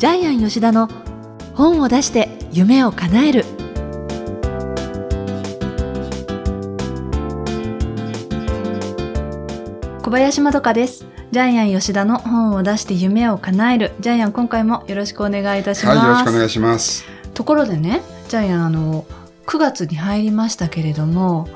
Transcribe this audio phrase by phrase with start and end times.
[0.00, 0.88] ジャイアン吉田の
[1.54, 3.44] 本を出して夢を叶える。
[10.02, 11.04] 小林まどかです。
[11.32, 13.92] ジャイアン吉田の本を出して夢を叶える。
[14.00, 15.98] ジャイアン今回もよろしくお願いいたします。
[15.98, 17.04] はい、よろしくお願いします。
[17.34, 19.04] ところでねジャイアンあの
[19.44, 21.46] 9月に入りましたけれども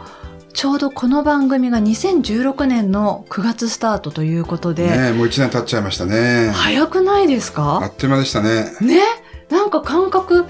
[0.64, 6.52] ちょうどこの番組が2016年の9月スタートということで、ねえもう一年経っちゃいましたね。
[6.54, 8.72] 早くないですあかっという間でしたね。
[8.80, 9.02] ね？
[9.50, 10.46] なんか感覚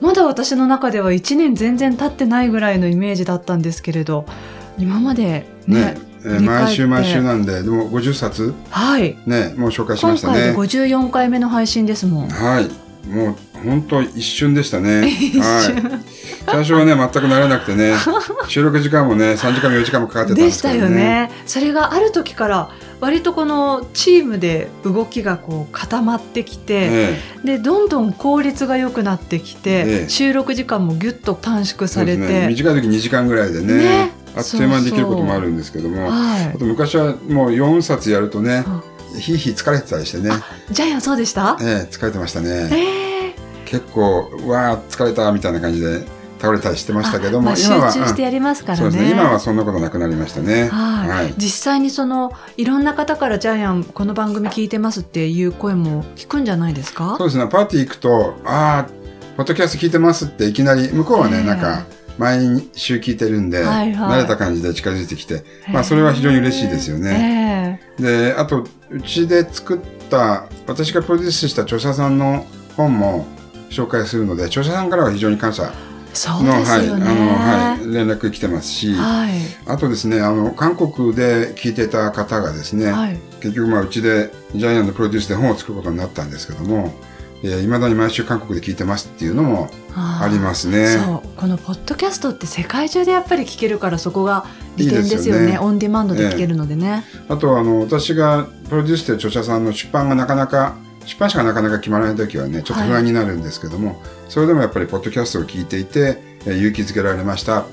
[0.00, 4.24] まだ私の中では1年全然経ってないぐらいのイメージだったんですけれど
[4.78, 8.54] 今までねね毎週毎週なんで、でも50冊？
[8.70, 10.58] はいね、もう紹介しました今回でね。
[10.58, 12.28] 54回目の配信ですもん。
[12.30, 12.70] はい。
[13.06, 15.08] もう本当一瞬でしたね。
[15.12, 16.27] 一はい。
[16.50, 17.94] 瞬最初はね、全く慣れなくてね、
[18.48, 21.00] 収録時間もね、3時間も4時間もかかってたんでしたですけどね。
[21.00, 21.30] よね。
[21.46, 22.68] それがある時から
[23.00, 30.08] 割とこのチームで動きがこう固まってきて、えでどんどん効率が良くなってきて、ええ。
[30.08, 34.10] 収録時間もぎゅっと短縮されて、ね、短い時2時間ぐらいでねね。
[34.36, 38.64] あっという間にできることもあるんですけどもはあと昔はもう4冊やるとね
[39.14, 39.20] うん。
[39.20, 40.30] ひいひい疲れてたりしてね、
[40.70, 40.74] い。
[40.74, 41.56] ジャイアンそうでした？
[41.60, 42.68] ええ疲れてましたえね。
[42.70, 46.02] え結構うわー疲れたみたいな感じで
[46.40, 48.82] 倒れたりしてましたけども、あまあ集今は中してやりますからね。
[48.82, 49.10] そうですね。
[49.10, 50.68] 今はそんなことなくなりましたね。
[50.68, 51.34] はい、はい。
[51.36, 57.16] 実際にそのいろんな方からジャイアンこの番組聞いてますっていう声も聞くんじゃないですか？
[57.18, 57.48] そうですね。
[57.48, 58.86] パーティー行くとああ
[59.36, 61.44] ポッドキャスト聞いてますっていきなり向こうはね、ええ。
[61.44, 61.84] なんか
[62.18, 64.18] 毎週聞いてるんで、はいはい。
[64.18, 67.12] 慣れた感じで近づいてきてまあそれは非常に嬉しいですよね。
[67.12, 67.80] ね。
[67.98, 73.26] であとうちで作った私がプロデュースした著者さんの本も
[73.70, 75.70] 紹介するので著者さんからは非常に感謝の,、
[76.12, 76.88] そうですはい。
[76.88, 79.32] あのはい、連絡来てますし、はい。
[79.66, 83.18] あとですねあの韓国で聞いてた方がですね、はい。
[83.40, 86.92] 結局まあうちでジャイアンのプロデュースで本を作ることになったんですけども
[87.42, 90.88] いまだに毎週韓国で聞いてますっていうのもありますね。
[90.88, 100.76] そうこのポッドキャストって世界中でやっぱり聞けるからそこが利点ですよねねオンデマンドで聞けるのでね、あとあの私がプロデュースしてる著者さんの出版がなかなか
[101.08, 107.66] 出版社がなかなか決まらない時はねちょっと不安になるんですけども、それでもやっぱりポッドキャストを聞いていてえー勇気づけられました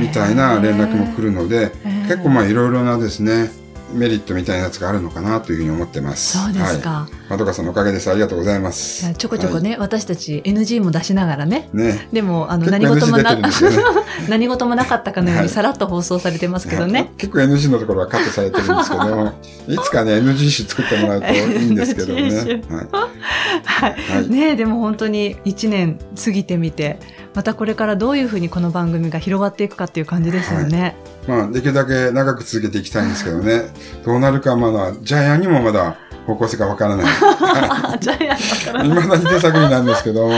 [0.00, 1.72] みたいな連絡も来るので
[2.08, 3.50] 結構まあいろいろなですね
[3.92, 6.38] メリットみたいなやつがあるのかなというふうに思ってます。
[6.38, 6.80] そうですはい。
[6.80, 8.10] か、まどかさんのおかげです。
[8.10, 9.04] ありがとうございまいす。
[9.04, 11.84] やちょこちょこね、私たち NG も出しながらねはい。
[11.84, 12.08] ね。
[12.12, 13.42] でもあの何事もなね。
[14.28, 19.32] 何事もなかったかのようはいにさらっと放送されてますけどね、結構 NG のところはカットされてるんですけど、
[19.68, 22.62] いつかね NG 集作ってもらうといいんですけどね。
[22.68, 23.10] はい。
[23.64, 26.98] はいはいねえでも本当に1年過ぎてみて
[27.34, 30.96] またこれからどういうふうにこの番組が広がっていくかっていう感じですよね。
[31.30, 33.72] まあ、できるだけ長く続けていきたいんですけどね。
[34.04, 35.96] どうなるかまだ、ジャイアンにもまだ
[36.26, 37.06] 方向性がわからない。
[38.00, 40.34] ジャイアンだからいまだに手探りなんですけども、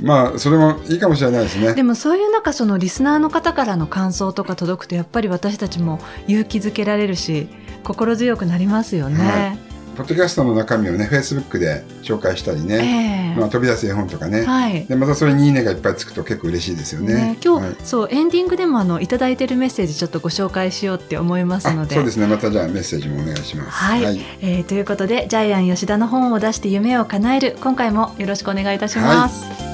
[0.00, 1.74] まあ、それもいいかもしれないですね。
[1.74, 7.48] でもそういう中そのリスナーの方からの感想とか届くとやっぱり私たちも勇気づけられるし
[7.82, 9.65] 心強くなりますよね。
[9.96, 14.44] ポッドキャストの中身をね、Facebook で紹介したりね、ええまあ、飛び出す絵本とかね。
[14.44, 14.84] はい。
[14.84, 17.14] で、またそれにいいねがいっぱいつくと結構嬉しいですよね。
[17.14, 22.26] ね、今日、はいそうエンディングでもあのいただいてるメッセージちょっとご紹介しようって思いますのであそうですね。
[22.26, 23.70] またじゃあメッセージもお願いします。
[23.70, 29.44] はいえーということでジャイアン吉田の本を出して夢を叶える今回もよろしくお願いいたします。
[29.48, 29.65] 続い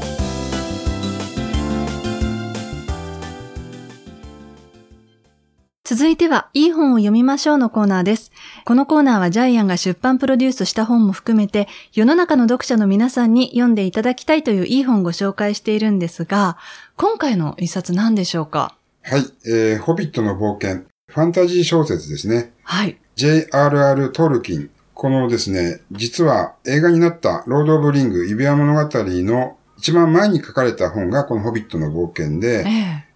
[6.16, 8.32] ては、いい本を読みましょうのコーナーです。
[8.64, 16.56] このコーナーはジャイアンが出版プロデュースした本も含めて、世の中の読者の皆さんに読んでいただきたいといういい本をご紹介しているんですが、
[16.96, 18.76] 今回の一冊何でしょうか？
[19.02, 19.24] はい。
[19.46, 20.84] えー、ホビットの冒険。
[21.08, 22.52] ファンタジー小説ですね。
[22.62, 22.96] はい。
[23.16, 24.12] J.R.R.
[24.12, 24.70] トールキン。
[24.94, 32.64] このですね、実は映画になったロード・オブ・リング、指輪物語の一番前に書かれた本がこのホビットの冒険で、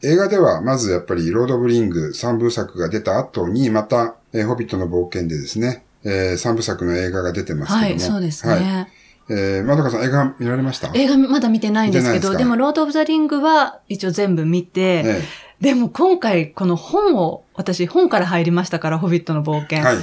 [0.03, 7.83] え映画ではまずやっぱりロード・オブ・リング3部作が出た後にまた、えーホビットの冒険でですね、え3部作の映画が出てえますけども。
[7.83, 8.53] はい、そうですね。
[8.53, 8.89] はい。
[9.29, 10.91] えー、まどかさん映画見られました？
[10.93, 15.23] 映画まだ見てないんですけど、ででも、ロード・オブ・ザ・リングは一応全部見て、え
[15.61, 19.79] でも今回この本を、私本から入りましたから、ホビットの冒険。
[19.79, 19.97] えはい。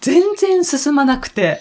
[0.00, 1.58] 全然進まなくて、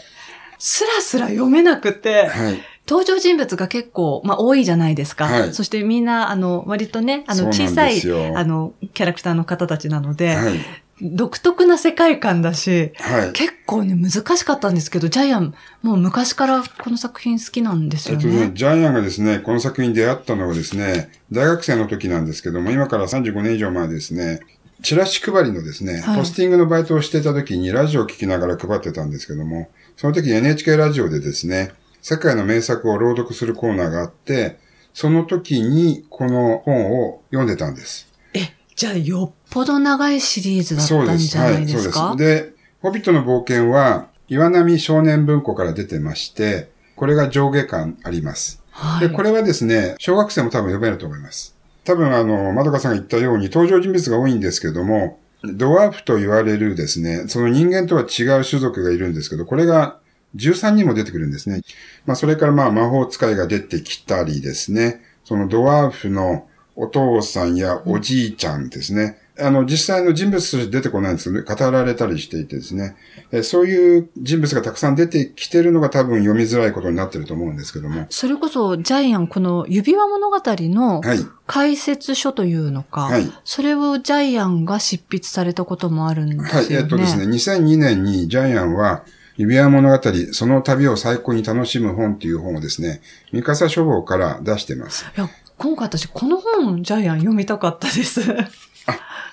[0.60, 2.62] スラスラ読めなくて、はい。
[2.88, 5.26] 登場人物が結構、まあ多いじゃないですか。
[5.26, 8.02] はいそしてみんな、あの、割とね、あの、小さい
[8.36, 10.60] あの、キャラクターの方たちなので、はい。
[11.00, 13.32] 独特な世界観だし、はい。
[13.34, 15.54] 結構ね、難しかったんですけど、ジャイアン、
[15.84, 18.52] もう昔からこの作品好きなんですよえっとね、ね。
[18.56, 24.40] ジャイアンがですね、この作品に出会ったのはですね、大学生の時なんですけども、今から35年以上前ですね、
[24.82, 31.74] チラシ配りのですね、はいポスティングのバイトをしていた時にラジオを聞きながら配ってたんですけども、その時 NHK ラジオでですね、
[32.10, 34.60] 世界の名作を朗読するコーナーがあって、
[34.94, 38.08] その時にこの本を読んでたんです。
[38.34, 42.08] え、じゃあよっぽど長いシリーズだったんじゃないですか？
[42.12, 42.44] そうです。
[42.46, 48.64] で、ホビットの冒険は、岩波少年文庫から出てまして、これが上下巻あります。
[48.72, 49.10] はい。
[49.10, 51.58] で、これはですね、小学生も多分読めると思います。
[51.84, 60.00] 多分あの、まどかさんが言ったように登場人物が多いんですけども、ドワーフと言われるですね、その人間とは違う種族がいるんですけど、これが
[60.36, 61.62] 13人も出てくるんですね。
[62.06, 69.18] まあ、それからまあ、魔法使いが出てきたりですね、そのドワーフのお父さんやおじいちゃんですね。
[69.40, 72.96] あの、実際の人物として出てこないんですけど、語られたりしていてですね、
[73.32, 78.08] えそういう人物がたくさん出てきてるのが多分読みづらいことになってると思うんですけども。
[78.10, 81.20] それこそ、ジャイアン、この指輪物語のはい。
[81.46, 83.32] 解説書というのか、はい。
[83.46, 86.50] それをジャイアンが執筆されたこともあるんですよね。
[86.50, 89.04] はい、えっとですね、2002年にジャイアンは、
[89.38, 90.00] 指輪物語、
[90.34, 93.02] その旅を最高に楽しむ本っていう本をですね、
[93.32, 95.06] 三笠書房から出してます。
[95.16, 98.22] いや、今回私、この本、ジャイアン読みたかったです。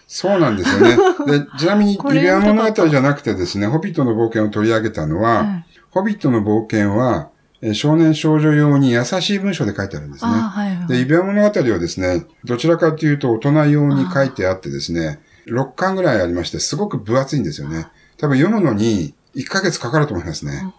[0.07, 0.97] そうなんですよね。
[1.27, 5.65] で、ちなみに指輪物語じゃなくてですね、ホビットの冒険を取り上げたのは、はい
[5.95, 7.31] ホビットの冒険は、
[7.63, 10.31] えー少年少女用に優しい文章で書いてあるんですね。
[10.33, 10.89] あはいはい。
[10.89, 17.87] で、指輪物語はですね、どちらかというと大人用に書いてあってですね、6巻ぐらいありまして、すごく分厚いんですよね。
[18.19, 20.73] 多分読むのに1ヶ月かかると思いますね。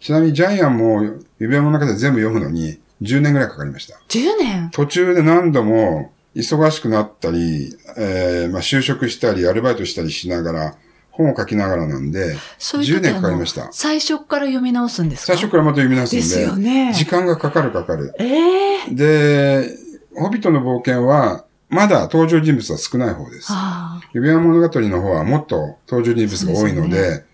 [0.00, 1.02] ちなみにジャイアンも
[1.38, 3.98] 指輪物語全部読むのに10年ぐらいかかりました。
[4.08, 4.70] 10年？
[4.72, 10.76] 途中で何度も忙しくなったり、えーまあ、就職したり、アルバイトしたりしながら、
[11.10, 15.32] 本を書きながらなんで、10そういう時年かかりました最初から読み直すんですか？
[15.32, 18.14] 最初からまた読み直すんで、ですよね時間がかかるかかる。
[18.20, 19.76] ええで、
[20.14, 23.48] ホビットの冒険は、まだ登場人物は少ない方です。
[23.50, 27.24] あ指輪物語の方はもっと登場人物が多いので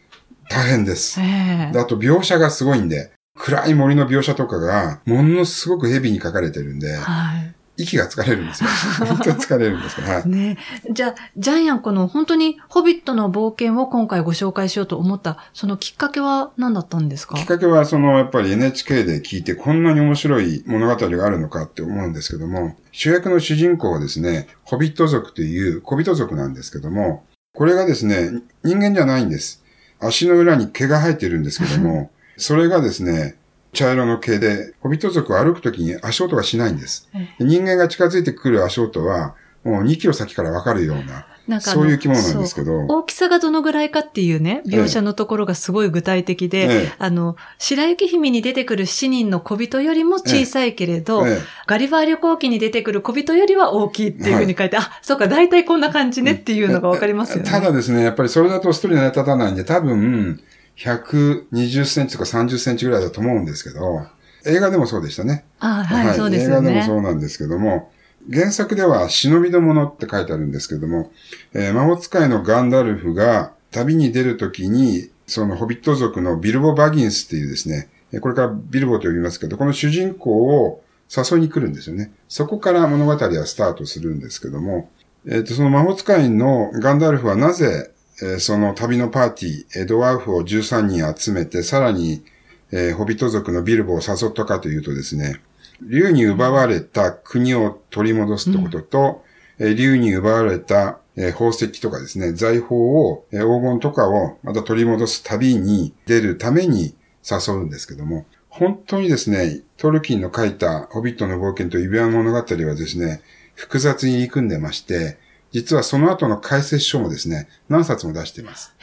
[0.49, 1.25] 大変ですあ。。
[1.25, 7.55] えあと描写がすごいんで、暗い森の描写とかが、ものすごくヘビに書かれてるんで、はい。
[7.77, 8.71] 息が疲れるんですよ。
[9.05, 10.09] 本当に疲れるんですから。
[10.19, 10.29] はい。
[10.29, 10.57] ね
[10.93, 17.35] じゃあ、ジャイアンこの本当にホビットの冒険を今回ご紹介しようと思った、そのきっかけは何だったんですか？
[17.37, 27.25] きっかけは、その、やっぱり NHK で聞いて、こんなに面白い物語があるのかって思うんですけども、主役の主人公はですね、ホビット族という小人族なんですけども、
[27.57, 28.31] これがですね、
[28.63, 29.64] 人間じゃないんです。
[30.01, 33.37] 足の裏に毛が生えてるんですけども、それがですね、
[33.73, 37.09] 茶色の毛で、ホビット族は歩くときに足音がしないんです。
[37.39, 46.93] で人間が近づいてくる足音は、もう2キロ先からわかるような、なんかそういう生き物なんですけど、大きさがどのぐらいかっていうね、描写のところがすごい具体的で、ええ。
[46.99, 51.39] あの、白雪姫に出てくる7人の小人よりも小さいけれど、ええ。
[51.67, 57.51] ガリバー旅行記に出てくる小人よりは大きいっていうふうに書いて、あ、そうか、大体こんな感じねっていうのがわかりますよね。
[57.51, 60.41] ただですね、やっぱりそれだとストーリー成り立たないんで、多分、
[60.77, 64.07] 120センチとか30センチぐらいだと思うんですけど、
[64.47, 65.45] 映画でもそうでしたね。
[65.61, 66.99] あはい、そうですよ映画でもそね。
[66.99, 67.91] うなんですけども、
[68.31, 71.13] 原作では忍びのものって書いてあるんですけども、
[71.53, 77.89] えー魔法使いのガンダルフが旅に出るときに、そのホビット族のビルボ・バギンスっていうですね、
[78.21, 80.83] これからビルボと呼びますけど、この主人公を
[81.15, 82.13] 誘いに来るんですよね。
[82.29, 84.91] そこから物語はスタートするんですけども、
[85.27, 87.91] えっ、と、その魔法使いのガンダルフはなぜ、
[88.23, 92.25] えーその旅のパーティー、えードワーフを13人集めて、さらに、
[92.71, 95.41] えーホビット族のビルボを誘ったかというとですね、
[95.83, 99.25] 竜に奪われた国を取り戻すってことと、
[99.59, 106.95] えー竜に奪われた、えー宝石とかですね、財宝を、えー黄金とかをまた取り戻す旅に出るために
[107.29, 113.21] 誘うんですけども、本当にですね、トルキンの書いたホビットの冒険と指輪物語はですね、
[113.55, 115.19] 複雑に入り組んでまして、
[115.51, 118.75] 実はその後の解説書もですね、何冊も出しています。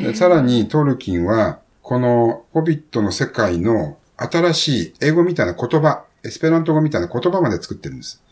[0.00, 8.22] でさらにトルキンは、このホビットの世界の新しい英語みたいな言葉、エスペラント語みたいな言葉まで作ってるんです。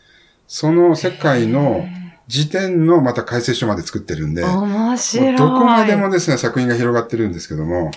[0.47, 1.85] その世界の
[2.27, 5.33] 辞典のまた解説書まで作ってるんで、も面白い。
[5.35, 7.91] うどこまでもですね、作品が広がってるんですけども、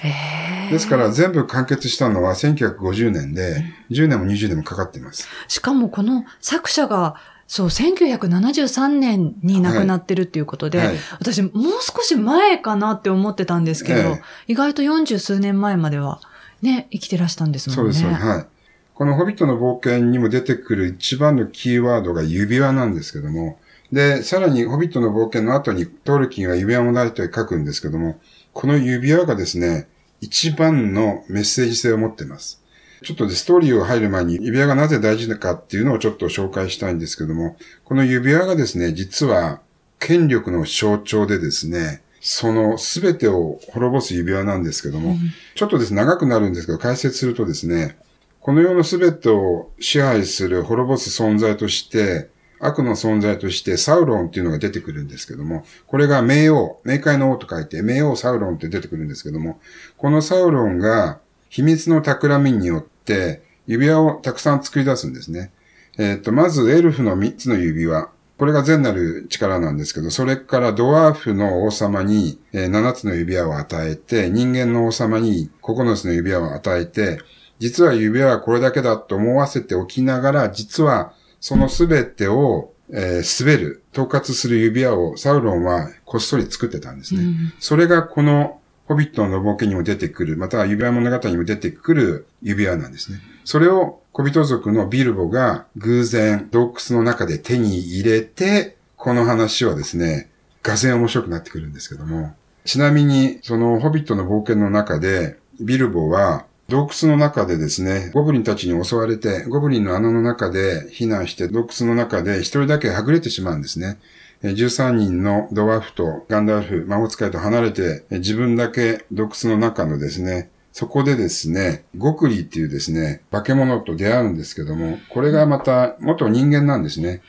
[0.70, 5.28] ですから全部完結したのは1950年で、10年も20年もかかっています。
[5.46, 7.14] しかもこの作者が、
[7.46, 16.20] そう、1973年に亡くなってるっていうことで、はい私もう少し前かなって思ってたんですけど、ええ意外と40数年前までは
[16.62, 17.92] ね、生きてらしたんですもんね。
[17.92, 18.26] そうです、そうです。
[18.26, 18.46] はい。
[18.94, 23.58] このホビットの冒険にも出てくる一番のキーワードが指輪なんですけども、
[23.92, 28.20] で、さらにホビットの冒険の後にトールキンは指輪物語を書くんですけども、
[28.52, 29.88] この指輪がですね、
[30.20, 32.62] 一番のメッセージ性を持っています。
[33.02, 39.60] ちょっとでストーリーを入る前に指輪がなぜ大事かっていうのをちょっと紹介したいんですけども、この指輪がですね、実は
[39.98, 45.16] 権力の象徴でですね、その全てを滅ぼす指輪なんですけども、
[45.54, 47.96] ちょっとですね、長くなるんですけど、解説するとですね、
[48.44, 52.28] この世のすべてを支配する滅ぼす存在として、
[52.60, 59.60] 悪の存在としてサウロンっていうのが出てくるんですけども、これが冥王、冥界の王と書いて、冥王サウロンって出てくるんですけども、
[59.96, 65.50] このサウロンが秘密の企みによって指輪をたくさん作り出すんですね。
[65.96, 68.10] えっ、ー、と、まずエルフの3つの指輪。
[68.36, 77.20] これが善なる力なんですけど、それからドワーフの王様に、えー、7つの指輪を与えて、人間の王様に9つの指輪を与えて、
[77.58, 87.23] 実は指輪はこれだけだと思わせておきながら、実はそのすべてを、えー、滑る、統括する指輪をサウロンはこっそり作ってたんですね。
[87.23, 93.20] うん、それがこのホビットの冒険にも出てくる、または指輪物語にも出てくる指輪なんですね。
[93.44, 100.30] それを小人族のビルボが偶然洞窟の中で手に入れて、この話はですね、
[100.62, 102.34] がぜ面白くなってくるんですけども、
[102.64, 113.99] ちなみに、そのホビットの冒険の中で、ビルボは洞窟の中でですね、ゴブリンたちに襲われて、ゴブリンの穴の中で避難して洞窟の中で一人だけはぐれてしまうんですね。
[114.42, 127.21] 13人のドワーフとガンダルフ、魔法使いと離れて、自分だけ洞窟の中のですね、そこでですね、ゴクリっていうですね、化け物と出会うんですけども、これがまた元人間なんですね。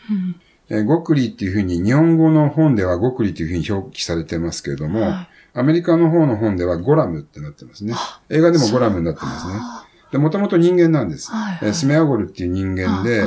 [0.69, 7.95] うん、ゴクリっていうふうに、日本語の本ではゴクリっていうふうに表記されてますけれども、はいアメリカの方の本ではゴラムってなってますね。
[8.29, 9.53] 映画でもゴラムになってますね。
[10.11, 11.31] で、もともと人間なんです。
[11.31, 13.23] はいはい、スメアゴルっていう人間で、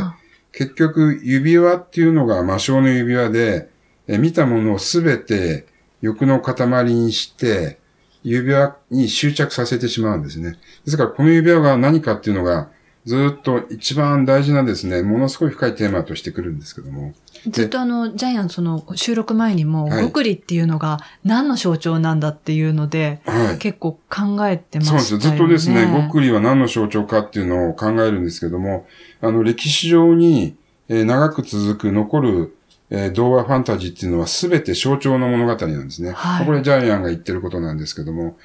[0.52, 3.70] 結局指輪っていうのが魔性の指輪で、
[4.06, 5.66] え見たものをすべて
[6.02, 7.78] 欲の塊にして、
[8.22, 10.58] 指輪に執着させてしまうんですね。
[10.84, 12.68] ですからこの指輪が何かっていうのが、
[13.04, 17.14] ずっと一番大事なですね、ものすごい深いテーマとしてくるんですけども。
[17.48, 25.04] ずっとあの、ジャイアンその収録前にも、はい、ゴクリっていうのが何の象徴なんだっていうので、はい、結構考えてましたよね。
[25.04, 28.86] そうですずっとですね、ゴクリは何の象徴かっていうのを考えるんですけども、
[29.20, 30.56] あの、歴史上に、
[30.88, 32.54] えー、長く続く残る
[32.90, 36.12] えー、童話ファンタジーっていうのは全て象徴の物語なんですね。
[36.12, 38.38] はい、これジャイアンが言ってることなんですけども、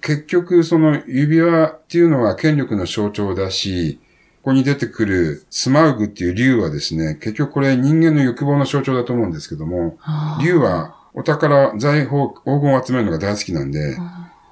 [0.00, 4.00] 結局その指輪っていうのは権力の象徴だし、
[4.42, 9.98] ここに出てくるスマウグっていう竜はですね、結局これ人間の欲望の象徴だと思うんですけども、
[10.42, 13.98] 竜はお宝、財宝、黄金を集めるのが大好きなんで、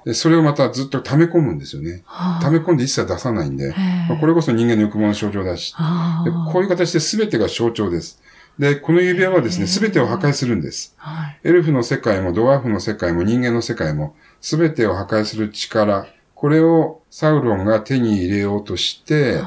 [0.05, 2.03] でそれをまたずっと溜め込むんですよね。
[2.41, 3.73] 溜め込んで一切出さないんで、
[4.19, 5.73] これこそ人間の欲望の象徴だし、
[6.23, 8.21] でこういう形で全てが象徴です。
[8.59, 10.95] で、この指輪はですね、すべてを破壊するんです。
[10.97, 19.41] はい、エルフの世界もドワーフの世界も人間の世界も、すべてを破壊する力、これをサウロンが手に入れようとして、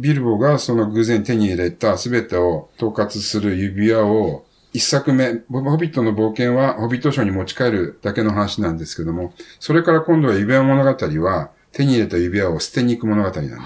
[0.00, 10.90] ビルボがその偶然手に入れたすべてを統括する指輪を、一作目、ホビットの冒険はホビット賞に持ち帰るだけの話なんですけども、それから今度は指輪物語
[11.22, 13.64] は、手に入れた指輪を捨てに行く物語なんですよね。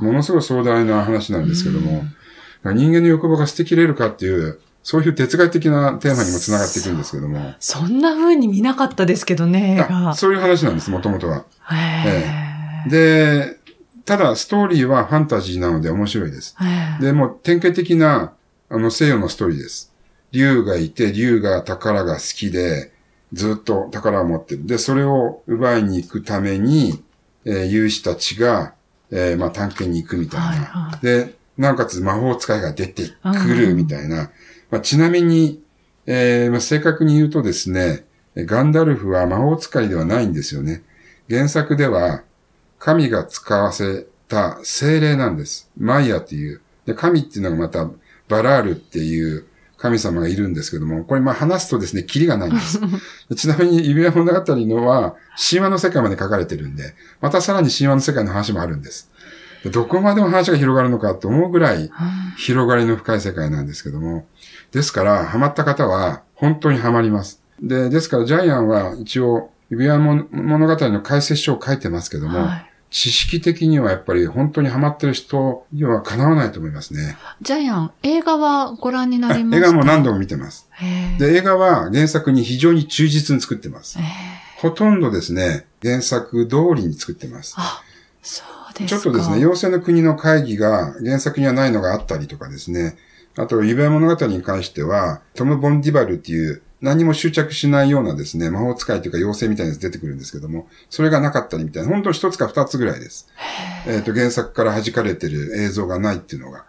[0.00, 2.04] ものすごい壮大な話なんですけども、
[2.64, 7.54] 人間の欲望が捨てきれるかっていう、そういう哲学的なテーマにもつながっていくんですけども。
[7.60, 9.86] そんな風に見なかったですけどね、
[10.16, 11.44] そういう話なんです、もともとは。
[11.70, 13.58] えー、で、
[14.04, 16.56] ただ、ストーリーはファンタジーなので面白いです。
[17.00, 18.32] で、もう典型的な、
[18.70, 19.92] あの、西洋のストーリーです。
[20.32, 22.92] 竜がいて、竜が宝が好きで、
[23.32, 24.66] ずっと宝を持ってる。
[24.66, 27.02] で、それを奪いに行くために、
[27.44, 28.74] えー、勇士たちが、
[29.10, 30.46] えー、まあ、探検に行くみたいな。
[30.46, 30.60] はい
[30.92, 34.30] はい、で、なおかつ魔法使いが出てくるみたいな。
[34.70, 35.62] まあ、ちなみに、
[36.06, 40.82] えーまあ、正確に言うとですね、ガンダルフは魔法使いではないんですよね。
[41.28, 42.22] 原作では、
[42.78, 45.70] 神が使わせた精霊なんです。
[45.76, 46.60] マイヤっていう。
[46.86, 47.90] で神っていうのがまた、
[48.28, 49.46] バラールっていう
[49.78, 52.80] 神様がいるんですけども、これまあ話すとですね、キリがないんです。
[53.36, 55.16] ちなみに、指輪物語のは、
[55.50, 59.10] 神話の世界まで書かれてるんで、またさらに神話の世界の話もあるんです。
[59.66, 61.90] どこまでも話が広がるのかと思うぐらい
[62.36, 64.26] 広がりの深い世界なんですけども。
[64.72, 67.42] ですから、ハマった方は本当にハマります。
[67.60, 70.26] で、ですからジャイアンは一応指輪物
[70.66, 77.16] 語の解説書を書いてますけども、はい、知識的にはやっぱり本当にハマってる人にはかなわないと思いますね。
[77.42, 79.68] ジャイアン、映画はご覧になりますか？
[79.68, 80.68] 映画も何度も見てます。
[81.18, 83.98] で、映画は原作に非常に忠実に作ってます。
[84.58, 87.54] ほとんどですね、原作通りに作ってます。
[87.58, 87.82] あ、
[88.22, 88.46] そう
[88.86, 92.96] ちょっとですね、妖精の国の会議が原作にはないのがあったりとかですね、
[93.36, 103.28] あと、指輪物語に関しては、トム・ボンディバルっていう何も執着しないようなですね、魔法使いというか妖精みたいなやつ出てくるんですけども、それがなかったりみたいな、本当一つか二つぐらいです。
[103.86, 106.66] えっ、ー、と、原作から弾かれてる映像がないっていうのが。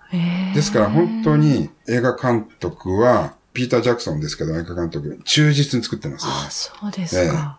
[0.56, 6.32] ですから本当に映画監督は、ピーター・ジャクソンですけど、映画監督、忠実に作ってますね。
[6.36, 7.54] あ、そうですか、えー、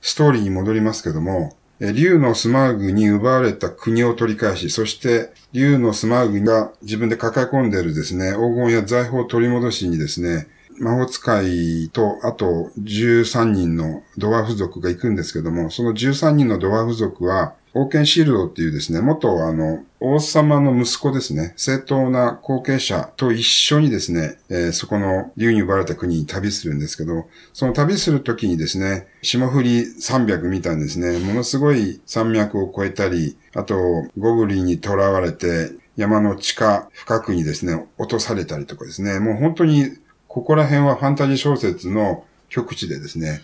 [0.00, 10.48] ストーリーに戻りますけども、え竜のスマーグに奪われた国を取り返し、そして竜のスマーグが自分で抱え込んでいるですね、黄金や財宝を取り戻しにですね、
[10.80, 33.76] 魔法使いと、あと13人のドワーフ族が行くんですけども、その13人のドワーフ族は、王権シールドっていうですね、元あの、王様の息子ですね、正当な後継者と一緒にですね、えー、そこの竜に奪われた国に旅するんですけど、その旅するときにですね、霜降り山脈みたいですね、ものすごい山脈を越えたり、あと、
[34.18, 39.86] ゴブリンに囚われて、山の地下深くにですね、落とされたりとかですね、もう本当に、
[40.26, 43.40] ここら辺はファンタジー小説の極地でですね、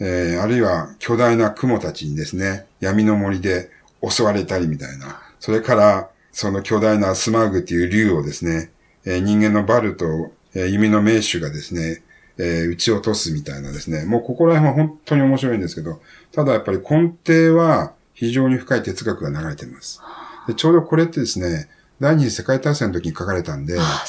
[0.00, 3.70] えー、あるいは巨大な雲たちにですね、闇の森で
[4.06, 5.20] 襲われたりみたいな。
[5.40, 8.70] それから、その巨大なスマーグっていう竜をですね、
[9.04, 12.02] えー、人間のバルと、えー、弓の名手がですね、
[12.38, 14.04] えー、撃ち落とすみたいなですね。
[14.04, 16.00] もうここら辺は本当に面白いんですけど、
[16.32, 20.00] ただやっぱり根底は非常に深い哲学が流れています。
[20.46, 21.68] でちょうどこれってですね、
[22.00, 24.04] 第二次世界大戦の時に書かれたんで、あ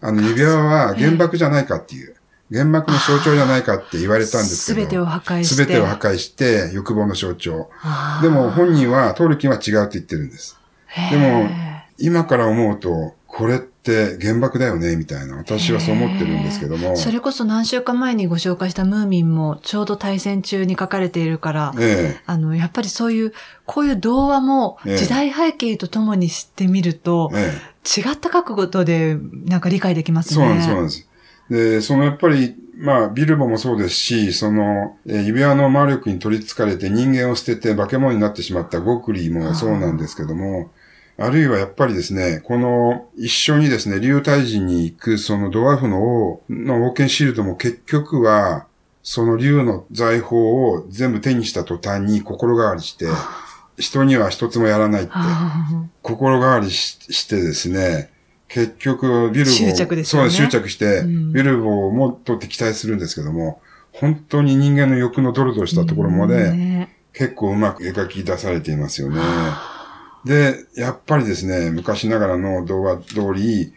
[0.00, 2.14] あの指輪は原爆じゃないかっていう。
[2.52, 4.84] 原爆の象徴じゃないかって言われたんですけど。
[4.84, 5.54] すべてを破壊して。
[5.54, 7.70] すべてを破壊して、欲望の象徴。
[8.22, 10.58] でも本人は、トールキンは違うって言ってるんです。
[11.10, 11.48] でも、
[11.98, 15.36] 今から思うと、これって原爆だよね、みたいな。
[15.36, 16.96] 私はそう思ってるんですけども。
[16.96, 23.32] それこそ何週間前にご紹介したムーミンもちょうど対戦中に書かれているから、えあの、やっぱりそういう、
[23.66, 27.52] こういう童話も時代背景とともに知ってみると、え
[27.84, 30.34] 違った覚悟でなんか理解できますね。
[30.34, 31.08] そうなんです、そうなんです。
[31.50, 40.70] で、そのやっぱり、まあ、ビルボもそうですし、その、え指輪の魔力に取り憑かれて人間を捨てて化け物になってしまったゴクリーもそうなんですけども、
[41.16, 48.66] あるいはやっぱりですね、この一緒にですね、竜退治に行くそのドワーフの王の王権シールドも結局は、
[49.02, 53.06] その竜の財宝を全部手にした途端に心変わりして、
[53.78, 55.12] 人には一つもやらないって、
[56.02, 58.10] 心変わりしてですね、
[58.48, 60.22] 結局、ビルボ執着ですね。
[60.22, 63.60] そう、執着して、うん、ビルボをもっと敵対するんですけども、
[63.92, 69.20] 本当に人間の欲のドロドロしたところまで、ね、結構うまく描き出されていますよね。
[70.24, 73.72] で、やっぱりですね、昔ながらの動画通り、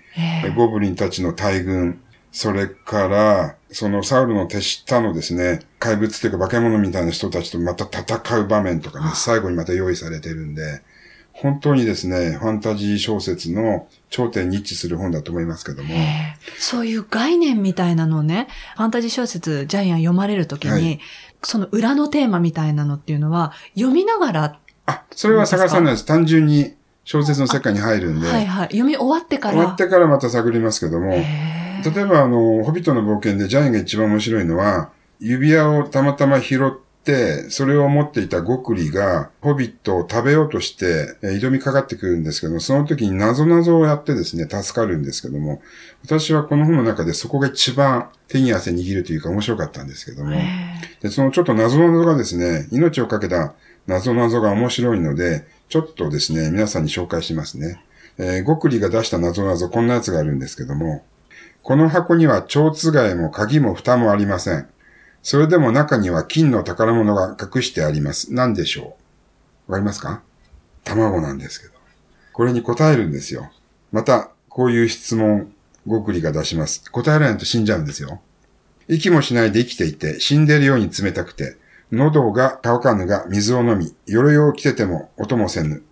[0.55, 1.99] ゴブリンたちの大群、
[2.31, 10.81] それから、そのサウルの手下のですね、怪物というか化け物みたいな人たちとまた戦う場面とかね、最後にまた用意されてるんで、
[11.39, 15.93] 本当にですね、ファンタジー小説の頂点に一致する本だと思いますけども。
[16.57, 20.99] そういう概念みたいなのね、ファンタジー小説、ジャイアン読まれるときに、はい、
[21.43, 24.59] その裏のテーマみたいなのっていうのは、読みながら。
[24.87, 26.05] あ、それは探さないです。
[26.05, 26.73] 単純に
[27.03, 28.27] 小説の世界に入るんで。
[28.27, 28.67] はいはい。
[28.69, 29.53] 読み終わってから。
[29.53, 31.11] 終わってからまた探りますけども。
[31.11, 36.86] 例えば、あの、ホビットの冒険でジャイアンが一番面白いのは、指輪をたまたま拾って、
[37.49, 45.61] それを持っていたゴクリが、ホビットを食べようとして、え挑みかかってくるんですけど、その時に謎々をやってですね、助かるんですけども、
[46.03, 50.35] 私はこの本の中でそこが一番手に汗握るというか面白かったんですけども、
[51.01, 53.53] でそのちょっと謎々がですね、命をかけた
[53.87, 57.81] 謎々が面白いので、ちょっとですね、皆さんに紹介しますね。
[58.17, 61.05] えー、ゴクリが出した謎々、こんなやつがあるんですけども、
[61.61, 64.67] この箱には蝶つがいも鍵も蓋もありません。
[65.29, 68.33] それでも中には金の宝物が隠してあります。
[68.33, 68.95] 何でしょ
[69.67, 69.71] う？
[69.73, 70.23] わかりますか？
[70.85, 71.73] 卵なんですけど。
[72.31, 73.51] これに答えるんですよ。
[73.91, 75.51] また、こういう質問、
[75.85, 76.89] ごくりが出します。
[76.89, 78.21] 答えられないと死んじゃうんですよ。
[78.87, 81.57] 息もしないで生きていて、死んでるように冷たくて、
[81.91, 85.83] 喉が乾かぬが水を飲み、鎧を着てても音もせぬ。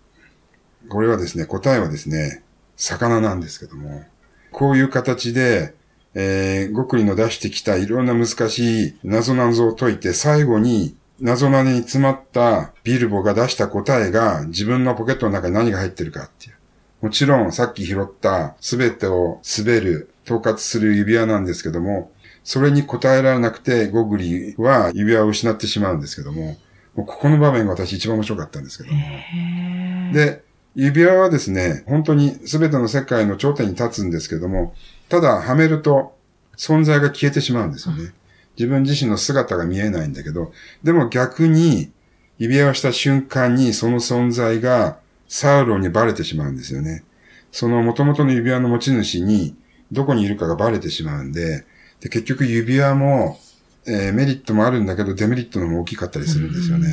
[0.88, 2.42] これはですね、答えはですね、
[2.76, 4.06] 魚なんですけども、
[4.50, 5.74] こういう形で、
[6.18, 16.54] えー、極理の出してきたいろんな難しい謎謎を解いて、最後に謎なに詰まったビルボが出した答えが自分のポケットの中に何が入ってるかっていう。
[17.02, 22.10] もちろんさっき拾った全てを滑る、統括する指輪なんですけども、
[22.42, 26.56] それに答えられなくて、ゴグリは指輪を失ってしまうんですけども、
[26.94, 30.12] もうここの場面が私一番面白かったんですけども。
[30.14, 30.42] で、
[30.74, 34.74] 指輪はですね、本当に全ての世界の頂点に立つんですけども、
[35.08, 36.16] ただ、はめると
[36.56, 38.12] 存在が消えてしまうんですよね。
[38.58, 41.90] 自分自身の姿が見えないんだけど、でも逆に、
[42.38, 47.04] 指輪をした瞬間にその存在がサウロンにバレてしまうんですよね。
[47.50, 49.56] その元々の指輪の持ち主に
[49.90, 51.64] どこにいるかがバレてしまうんで、
[52.00, 53.38] で結局指輪も、
[53.86, 56.88] えー、メリットもあるんだけどデメリットのも大きかったりするんですよね。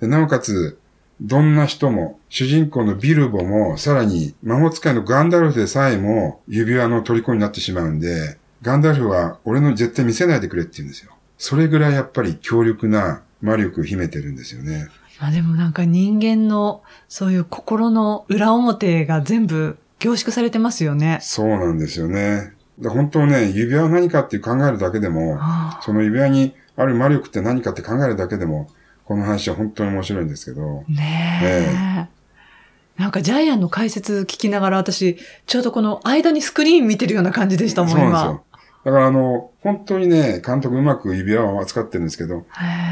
[0.00, 0.78] でなおかつ、
[1.20, 11.12] どんな人も、主人公のビルボも、さらに魔法使いのガンダルフでさえも指輪の虜になってしまうんで、ガンダルフは俺の絶対見せないでくれって言うんですよ。
[11.36, 14.88] それぐらいやっぱり強力な魔力を秘めてるんですよね。
[15.20, 21.18] まあでもなんか人間のそういう心の裏表が全部凝縮されてますよね。
[21.20, 22.52] そうなんですよね。
[22.78, 25.38] で本当ね、指輪は何かって考えるだけでも、は
[25.78, 28.68] あその指輪にある魔力って何かって考えるだけでも、
[29.08, 33.00] この話は本当に面白いんですけど、ねえ。
[33.00, 35.16] なんかジャイアンの解説聞きながら私、
[35.46, 38.44] ちょうどこの間にスクリーン見てるような感じでしたもん、そうなんです今よ。。
[38.84, 42.44] だからあの、本当にね、監督うまく指輪を扱ってるんですけど、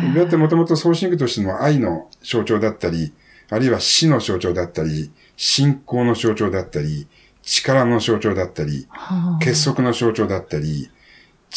[0.05, 3.12] 指輪ってもともとソーシングとしての愛の象徴だったり、
[3.50, 7.07] あるいは死の象徴だったり、信仰の象徴だったり、
[7.42, 10.90] 力の象徴だったり、はあ結束の象徴だったり、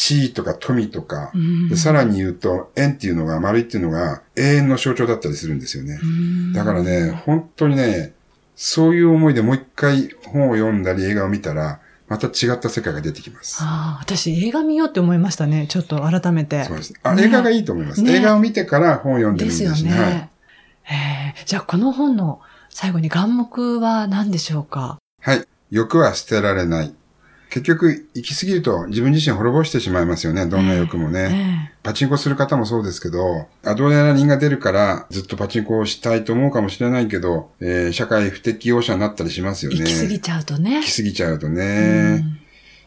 [0.02, 6.00] 地位とか富とか、うんでさらに言うと、円っていうのが、丸いっていうのが永遠の象徴だったりするんですよね。
[6.02, 8.14] うんだからね、本当にね、
[8.56, 13.58] そういう思いでもう一回本を読んだり映画を見たら、また違った世界が出てきます。
[13.60, 15.66] ああ私映画見ようって思いましたね。
[15.68, 16.64] ちょっと改めて。
[16.64, 16.94] そうです。
[17.02, 18.00] あ、ね映画がいいと思います。
[18.00, 19.90] ね映画を見てから本を読んでもいいでですすね。
[19.90, 20.30] よね。
[20.82, 20.94] は
[21.34, 21.34] い。
[21.44, 24.98] じゃあこの本の最後に眼目は何でしょうか？
[25.20, 25.44] はい。
[25.70, 26.94] 欲は捨てられない。
[27.50, 30.46] 結局、行き過ぎると自分自身滅ぼしてしまいますよね。
[30.46, 31.66] どんな欲もね。
[31.72, 39.78] えパチンコする方もそうですけど、アドレナリンが出るからずっとパチンコをしたいと思うかもしれないけど、えー社会不適応者になったりしますよね。
[39.80, 40.82] え行き過ぎちゃうとね行。
[40.82, 42.16] き過ぎちゃうとうね。
[42.18, 42.38] ん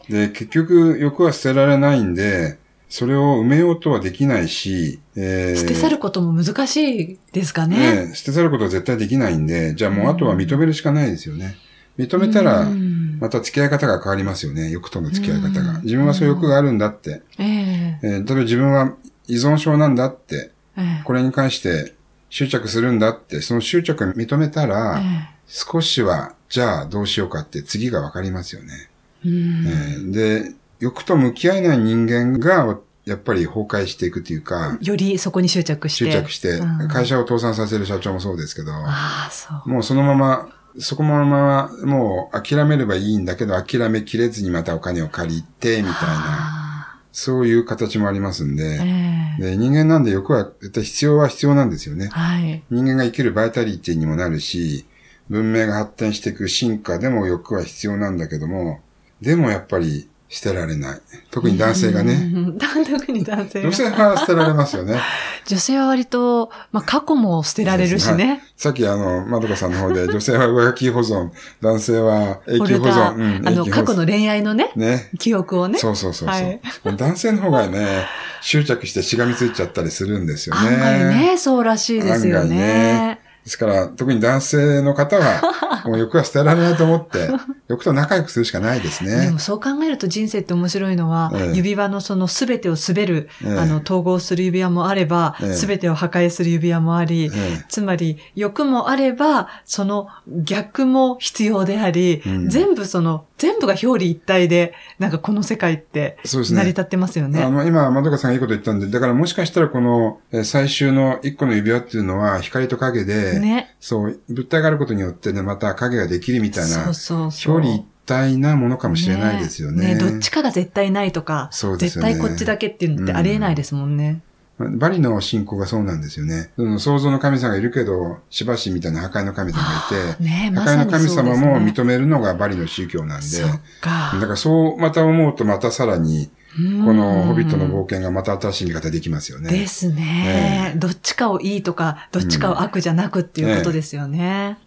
[0.08, 8.06] で、結局欲は捨てられないんで、それを埋めようとはできないし、えー捨て去ることも難しいですかね。
[8.06, 11.56] ね捨て去ることは絶対できないんで、じゃあもうあとは認めるしかないですよね。
[11.98, 14.70] 認めたらう、んまた付き合い方が変わりますよね。
[14.70, 15.82] 欲との付き合い方がうん。
[15.82, 17.22] 自分はそういう欲があるんだって。
[17.38, 18.92] えええー例えば自分は
[19.26, 20.52] 依存症なんだって。
[20.76, 21.94] ええこれに関して
[22.28, 23.40] 執着するんだって。
[23.40, 28.90] その執着を認めたら、え少しは、じゃあどうしようかって次がわかりますよね。
[29.24, 36.10] えうんえーで、欲と向き合えない人間が、やっぱり崩壊していくというか、よりそこに執着して。
[36.10, 39.70] 執着してうん、会社を倒産させる社長もそうですけど、ああ、そう。
[39.70, 52.08] もうそのまま、そこのまま、もう諦めればいいんだけど、諦めきれずにまたお金を借りて、みたいな、あそういう形もありますんあで、ええで人間なんで欲は絶対必要は必要なんですよね。
[52.08, 52.62] はい。
[52.70, 54.84] 人間が生きるバイタリティにもなるし、
[55.28, 58.80] 文明が発展していく進化でも欲は必要なんだけども、
[59.20, 61.00] でもやっぱり捨てられない。
[61.30, 62.14] 特に男性がね。
[62.14, 62.58] うん。
[62.58, 63.68] 特に男性が。
[63.68, 65.00] 女性は捨てられますよね。
[65.46, 68.42] 女性は割と、まあ、過去も捨てられるしね。
[68.56, 71.30] さっきあの、まどかさんの方で、 女性は上書き保存、
[71.62, 73.14] 男性は永久保ダ存。
[73.14, 75.08] うんあの、過去の恋愛のね、ね。
[75.20, 75.78] 記憶をね。
[75.78, 76.60] そうそうそうそう、はい
[76.96, 78.06] 男性の方がね、
[78.40, 80.68] 執着してしがみついちゃったりするんですよね。
[80.68, 83.20] 案外ね、そうらしいですよね。
[83.44, 85.42] ですから、特に男性の方は、
[85.84, 87.28] もう欲は捨てられないと思って、
[87.68, 89.26] 欲と仲良くするしかないですね。
[89.26, 89.38] でも。
[89.38, 91.56] そう考えると人生って面白いのは、ええ。
[91.56, 93.58] 指輪のその全てを滑る、ええ。
[93.58, 95.52] あの、統合する指輪もあれば、ええ。
[95.54, 97.64] 全てを破壊する指輪もあり、ええ。
[97.68, 102.48] つまり欲もあれば、その逆も必要であり、うん。
[102.48, 107.42] 全部その、全部が表裏一体で、なんかこの世界って成り立ってますよね。
[107.42, 113.74] あの、今、まどかさんがいいこと言ったんで、だからもしかしたらこの、えー最終の一個の指輪っていうのは、光と影で、ね。
[113.80, 117.56] そう、物体があることによってね、また影ができるみたいな、そうそうそう。
[117.56, 119.96] 表裏一体なものかもしれないですよね。
[119.96, 124.22] どっちかが絶対ないとか、そうですよね絶対こっちだけっていうのってありえないですもんね。
[124.58, 126.50] バリの信仰がそうなんですよね。
[126.56, 129.64] その創造の神様がいるけど、しばしみたいな破壊の神様が
[130.12, 131.08] いて、ねま破壊の神。
[131.08, 134.12] 様も認めるのがバリの宗教なんで、そっか。
[134.14, 139.50] だからそうまた思うとまたさらに、うんこのホビットの冒険がまた新しい見方できますよね。
[139.50, 144.58] ですね、どっちかをいいとか、どっちかを悪じゃなくっていうことですよね。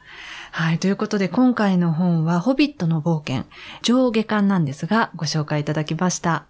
[0.52, 0.80] はい。
[0.80, 3.46] ということで、今回の本は、ホビットの冒険、
[3.84, 6.48] 上下巻なんですが、ご紹介いただきました。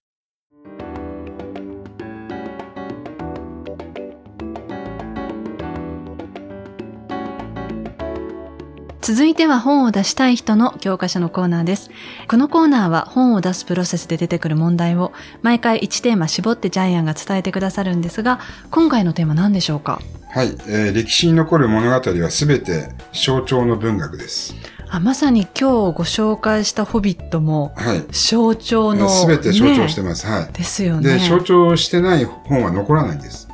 [9.02, 11.92] 続いては本を出したい人の教科書のコーナーです。
[12.28, 20.02] このコーナーは本を出すプロセスで出てくる問題を毎回1テーマ絞ってジャイアンが伝えてくださるんですが、今回のテーマ何でしょうか？
[20.30, 24.56] はい、えー歴史に残る物語はすべて象徴の文学です。
[24.90, 25.64] あまさに今日
[25.98, 28.06] ご紹介したホビットもはい。
[28.12, 30.26] 象徴の、すべて象徴してねます。
[30.26, 30.54] はい。
[30.54, 31.18] ですよね。
[31.18, 33.48] で、象徴してない本は残らないんです。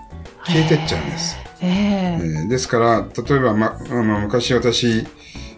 [0.45, 1.37] 消えてっちゃうんです。
[1.63, 2.25] ええ。
[2.25, 4.87] えーですから、例えば、ま、あの昔私、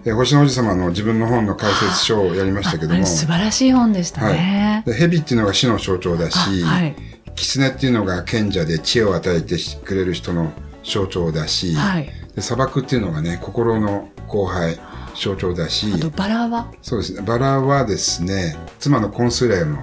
[0.05, 3.05] えー星の王子様の自分の本の解説書をやりましたけども。
[3.07, 4.83] 素晴らしい本でしたね。
[4.85, 6.95] で蛇っていうのが死の象徴だし、あはい。
[7.35, 12.09] 狐っていうのが賢者で知恵を与えてくれる人の象徴だし、はい。
[12.35, 14.79] で砂漠っていうのがね、心の荒廃、
[15.19, 15.87] 象徴だし。
[16.15, 16.71] バラは？
[16.83, 19.79] そうですね、バラはですね、妻のコンスレアの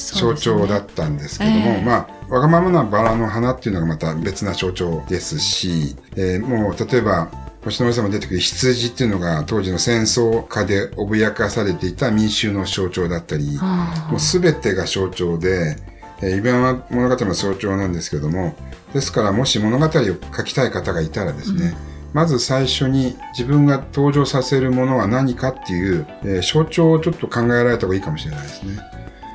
[0.00, 0.34] 象。
[0.34, 7.30] 徴だったんですけども、ええまあ、わがままなバラの花っていうのがまた別な象徴ですし、えーもう例えば、
[7.64, 15.76] 星の王様に出てくる羊っていうのが当時の戦争下で脅かされていた民衆の象徴だったり、あもう全てが象徴で、
[16.22, 18.54] えー、イベンは物語の象徴なんですけども、
[18.94, 21.76] ですからもし物語を書きたい方がいたらですね、
[22.12, 28.78] まず最初に自分が登場させるものは何かっていう、えー象徴をちょっと考えられた方がいいかもしれないですね。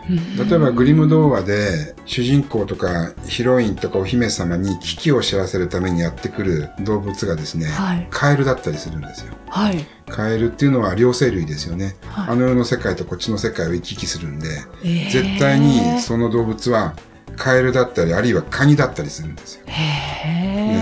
[0.09, 9.33] 例えばグリム童話で主人公とかヒロインとかお姫様に危機を知らせるためにやってくる動物がですね、はいカエルだったりするんですよ。
[9.49, 9.85] はい。
[10.07, 11.95] カエルっていうのは両生類ですよね。
[12.05, 14.47] はいあの世の世界とこっちの世界を行き来するんで、
[14.83, 16.95] えー絶対にその動物は
[17.35, 19.65] カエルだったり、あるいはカニだったりするんですよ。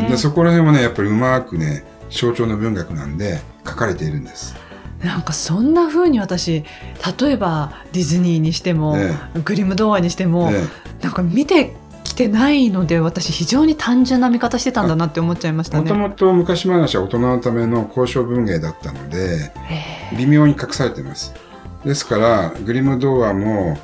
[0.10, 4.56] でそこら辺もね、やっぱりうまくね、象徴の文学なんで書かれているんです。
[5.04, 6.64] なんかそんな風に私
[7.22, 9.14] 例えばディズニーにしても、え
[9.44, 10.64] グリム童話にしても、え
[11.02, 15.84] なんか見てきてないので私非常に単純な見方してたんだなって思っちゃいましたね。
[15.84, 21.34] もともと昔話は大人のための交渉文芸だったので、へ微妙に隠されてます。
[21.84, 23.78] ですから、グリム童話も、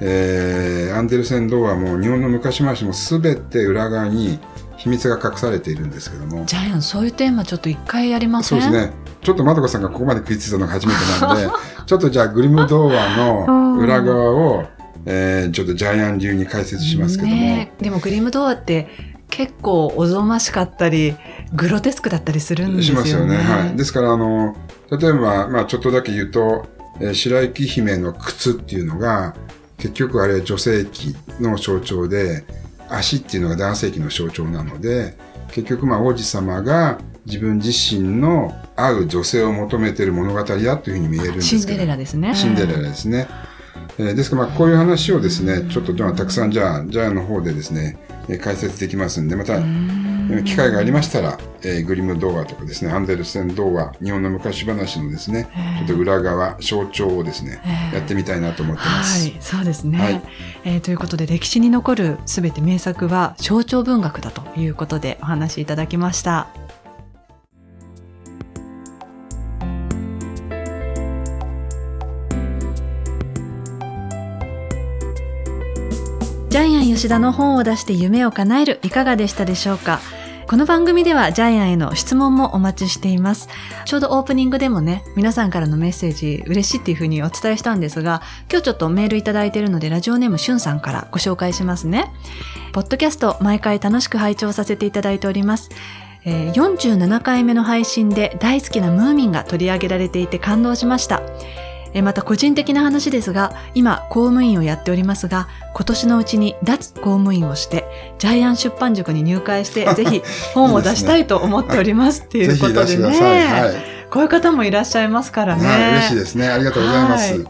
[0.00, 4.38] えーアンデルセン童話も、日本の昔話も全て裏側に
[4.76, 8.60] 秘密が隠されているんですけどもー、ジャイアンそういうテーマちょっと一回やりません？
[8.60, 8.92] そうですね。
[9.24, 11.48] ちょっとまどかさんがここまで食いついたのが初めてなんで、
[11.86, 14.64] ちょっとじゃあグリム童話の裏側を、
[15.06, 18.88] えーちょっとジャイアン流に解説しますけども、ねえでもグリム童話って
[19.28, 21.16] 結構おぞましかったり
[21.54, 23.04] グロテスクだったりするんですよね。
[23.08, 23.36] しますよね。
[23.36, 23.76] はい。
[23.76, 24.54] ですから、あの、
[24.90, 26.66] 例えば、まあちょっとだけ言うと、
[27.00, 29.34] えー白雪姫の靴っていうのが、
[29.78, 32.44] 結局あれは女性器の象徴で、
[32.88, 35.16] 足っていうのが男性器の象徴なので、
[35.50, 41.62] 結局まあ王子様が自分自身の合う女性を求めている物語だというふうに見えるんですけど。
[41.62, 42.34] シンデレラですね。
[42.34, 43.28] シンデレラですね。
[43.98, 47.96] えーですから、まあ、こういう話をですね、ちょっとまあたくさんじゃあ、ジャイアンの方でですね、
[48.28, 57.60] えー解説できますんで、また、えー機会がありましたら、えーグリム童話とかですね、アンデルセン童話、日本の昔話のですね、ちょっと裏側、象徴をですね、
[57.92, 59.28] やってみたいなと思ってます。
[59.28, 60.22] はい、そうですね、はい
[60.64, 66.63] えーということで歴史に残るすべて名作は象徴文学だということでお話しいただきました。
[76.84, 80.00] イアン吉田の本を出して夢を叶えるいかがでしたでしょうか？
[80.46, 83.48] この番組ではジャイアンへの質問もお待ちしています。
[83.86, 88.20] ちょうどオープニングでもね、皆さんからのメッセージ嬉しいっていうふうにお伝えしたんですが、
[88.50, 92.12] 今日ちょっとメールいただいているので、ラジオネームしゅんさんからご紹介しますね。
[92.74, 95.70] ポッドキャスト毎回楽しく拝聴させていただいております。
[96.26, 101.22] えー47回目の配信で大好きなムーミンが取り上げられていて感動しました。
[101.94, 107.84] えーまた個人的な話ですが、今公務員をやっておりますが、今年のうちに脱公務員をして、
[108.18, 112.96] ジャイアン出版塾に入会して、 ぜひ本を出したいと思っておりますっていうことで。
[112.98, 113.06] ね。
[113.06, 113.94] はい。
[114.10, 115.66] こういう方もいらっしゃいますからね。
[115.66, 116.48] はい、嬉しいですね。
[116.48, 117.32] ありがとうございます。
[117.32, 117.44] はい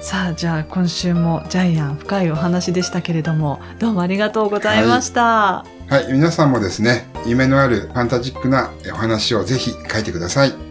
[0.00, 5.64] さあ、じゃあ今週もジャイアン深いお話でしたけれども、どうもありがとうございました。
[5.88, 10.67] はい、皆さんもですね、夢のあるファンタジックなお話をぜひ書いてください。